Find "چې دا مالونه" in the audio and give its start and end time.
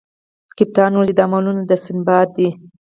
1.09-1.61